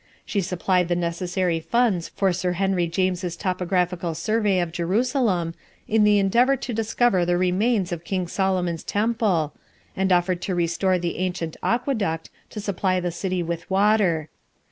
[0.25, 5.53] She supplied the necessary funds for Sir Henry James' topographical survey of Jerusalem,
[5.87, 9.53] in the endeavor to discover the remains of King Solomon's temple,
[9.95, 14.29] and offered to restore the ancient aqueduct, to supply the city with water.